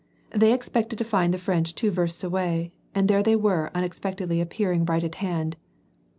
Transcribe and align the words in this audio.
They 0.31 0.51
expected 0.51 0.97
to 0.97 1.05
find 1.05 1.31
the 1.31 1.37
French 1.37 1.75
two 1.75 1.91
versts 1.91 2.23
away^ 2.23 2.71
and 2.95 3.07
there 3.07 3.21
they 3.21 3.35
were 3.35 3.69
unexpectedly 3.75 4.41
appearing 4.41 4.83
right 4.85 5.03
at 5.03 5.13
hand. 5.21 5.57